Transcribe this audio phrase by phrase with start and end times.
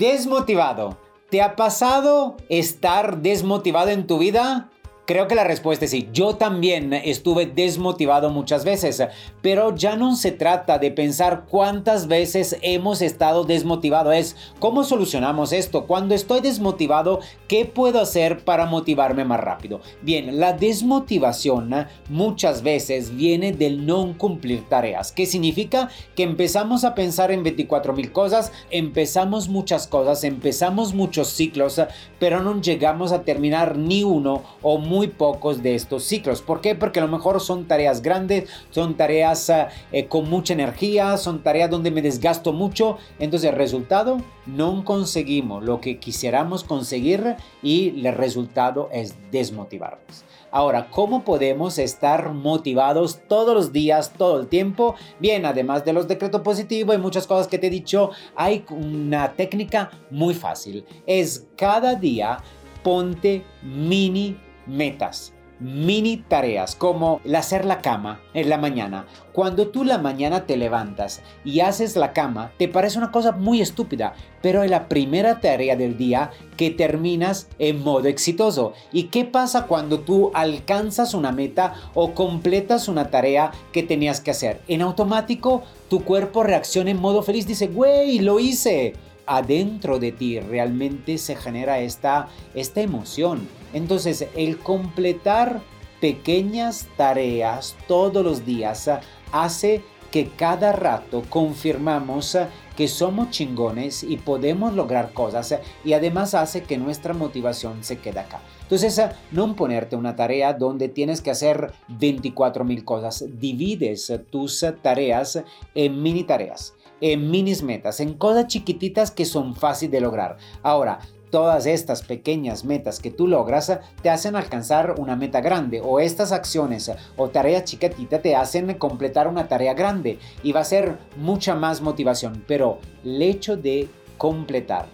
[0.00, 0.96] Desmotivado.
[1.28, 4.70] ¿Te ha pasado estar desmotivado en tu vida?
[5.06, 6.08] Creo que la respuesta es sí.
[6.12, 9.02] Yo también estuve desmotivado muchas veces,
[9.42, 15.52] pero ya no se trata de pensar cuántas veces hemos estado desmotivado, es cómo solucionamos
[15.52, 15.86] esto.
[15.86, 19.80] Cuando estoy desmotivado, ¿qué puedo hacer para motivarme más rápido?
[20.02, 21.74] Bien, la desmotivación
[22.08, 27.92] muchas veces viene del no cumplir tareas, ¿Qué significa que empezamos a pensar en 24
[27.92, 31.80] mil cosas, empezamos muchas cosas, empezamos muchos ciclos,
[32.18, 36.42] pero no llegamos a terminar ni uno o muy pocos de estos ciclos.
[36.42, 36.74] ¿Por qué?
[36.74, 41.42] Porque a lo mejor son tareas grandes, son tareas eh, eh, con mucha energía, son
[41.42, 42.98] tareas donde me desgasto mucho.
[43.18, 50.24] Entonces el resultado, no conseguimos lo que quisiéramos conseguir y el resultado es desmotivarnos.
[50.52, 54.96] Ahora, ¿cómo podemos estar motivados todos los días, todo el tiempo?
[55.20, 59.32] Bien, además de los decretos positivos y muchas cosas que te he dicho, hay una
[59.34, 60.84] técnica muy fácil.
[61.06, 62.38] Es cada día
[62.82, 64.36] ponte mini
[64.70, 69.06] metas, mini tareas como el hacer la cama en la mañana.
[69.32, 73.60] Cuando tú la mañana te levantas y haces la cama, te parece una cosa muy
[73.60, 78.72] estúpida, pero es la primera tarea del día que terminas en modo exitoso.
[78.90, 84.32] ¿Y qué pasa cuando tú alcanzas una meta o completas una tarea que tenías que
[84.32, 84.60] hacer?
[84.66, 88.94] En automático, tu cuerpo reacciona en modo feliz, dice, güey, lo hice
[89.26, 93.48] adentro de ti realmente se genera esta, esta emoción.
[93.72, 95.60] Entonces, el completar
[96.00, 98.90] pequeñas tareas todos los días
[99.32, 102.36] hace que cada rato confirmamos
[102.76, 108.20] que somos chingones y podemos lograr cosas y además hace que nuestra motivación se quede
[108.20, 108.40] acá.
[108.62, 115.42] Entonces, no ponerte una tarea donde tienes que hacer 24 mil cosas, divides tus tareas
[115.74, 120.36] en mini tareas en minis metas, en cosas chiquititas que son fáciles de lograr.
[120.62, 126.00] Ahora, todas estas pequeñas metas que tú logras te hacen alcanzar una meta grande o
[126.00, 130.98] estas acciones o tareas chiquititas te hacen completar una tarea grande y va a ser
[131.16, 133.88] mucha más motivación, pero el hecho de
[134.18, 134.86] completar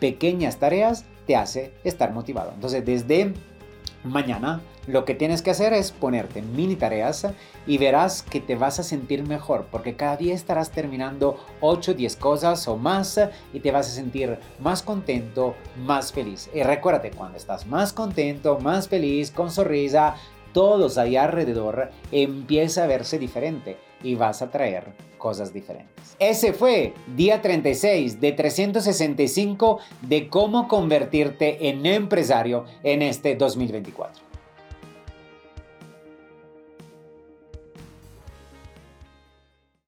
[0.00, 2.50] pequeñas tareas te hace estar motivado.
[2.54, 3.34] Entonces, desde
[4.04, 7.28] mañana lo que tienes que hacer es ponerte mini tareas
[7.66, 11.94] y verás que te vas a sentir mejor porque cada día estarás terminando 8 o
[11.94, 13.20] 10 cosas o más
[13.52, 16.50] y te vas a sentir más contento, más feliz.
[16.52, 20.16] Y recuérdate, cuando estás más contento, más feliz, con sonrisa,
[20.52, 26.16] todos ahí alrededor empieza a verse diferente y vas a traer cosas diferentes.
[26.18, 34.31] Ese fue día 36 de 365 de cómo convertirte en empresario en este 2024.